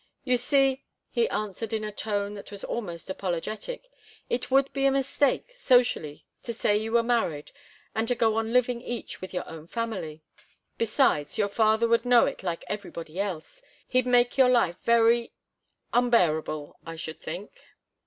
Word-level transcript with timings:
"You 0.23 0.35
see," 0.35 0.83
he 1.11 1.29
answered, 1.29 1.73
in 1.73 1.83
a 1.83 1.91
tone 1.91 2.33
that 2.33 2.49
was 2.51 2.63
almost 2.63 3.07
apologetic, 3.07 3.83
"it 4.31 4.49
would 4.49 4.73
be 4.73 4.87
a 4.87 4.91
mistake, 4.91 5.53
socially, 5.55 6.25
to 6.41 6.53
say 6.53 6.75
you 6.75 6.93
were 6.93 7.03
married, 7.03 7.51
and 7.93 8.07
to 8.07 8.15
go 8.15 8.35
on 8.37 8.51
living 8.51 8.81
each 8.81 9.21
with 9.21 9.31
your 9.31 9.47
own 9.47 9.67
family 9.67 10.23
besides, 10.79 11.37
your 11.37 11.49
father 11.49 11.87
would 11.87 12.03
know 12.03 12.25
it 12.25 12.41
like 12.41 12.63
everybody 12.67 13.19
else. 13.19 13.61
He'd 13.87 14.07
make 14.07 14.39
your 14.39 14.49
life 14.49 14.79
very 14.81 15.33
unbearable, 15.93 16.79
I 16.83 16.95
should 16.95 17.21
think." 17.21 17.63